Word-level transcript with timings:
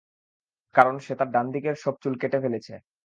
কারণ 0.75 0.95
সে 0.99 1.13
তার 1.19 1.29
ডানদিকের 1.31 1.75
সব 1.83 1.93
চুল 2.03 2.13
কেটে 2.21 2.37
ফেলছে। 2.43 2.73